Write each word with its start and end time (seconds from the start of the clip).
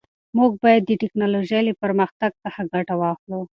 موږ 0.37 0.51
باید 0.63 0.81
د 0.85 0.91
ټیکنالوژۍ 1.01 1.61
له 1.67 1.73
پرمختګ 1.83 2.31
ګټه 2.73 2.93
واخلو. 3.01 3.41